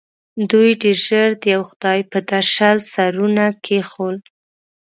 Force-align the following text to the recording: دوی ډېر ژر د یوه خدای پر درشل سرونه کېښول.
دوی 0.49 0.69
ډېر 0.81 0.97
ژر 1.07 1.29
د 1.41 1.43
یوه 1.53 1.65
خدای 1.69 1.99
پر 2.11 2.21
درشل 2.29 2.77
سرونه 2.93 3.45
کېښول. 3.65 4.17